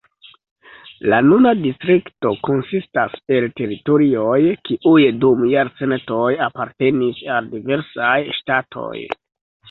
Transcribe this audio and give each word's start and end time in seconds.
La 1.13 1.17
nuna 1.25 1.49
distrikto 1.57 2.29
konsistas 2.47 3.17
el 3.35 3.45
teritorioj, 3.59 4.37
kiuj 4.69 5.03
dum 5.25 5.43
jarcentoj 5.51 6.31
apartenis 6.47 7.21
al 7.35 7.51
diversaj 7.53 8.17
ŝtatoj. 8.39 8.95